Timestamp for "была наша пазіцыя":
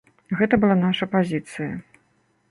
0.61-1.71